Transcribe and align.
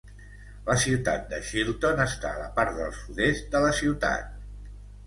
La 0.69 0.77
ciutat 0.83 1.27
de 1.33 1.41
Chilton 1.49 2.01
està 2.07 2.33
a 2.35 2.41
la 2.41 2.49
part 2.59 2.81
del 2.81 2.93
sud-est 3.05 3.55
de 3.55 3.67
la 3.69 3.79
ciutat. 3.83 4.39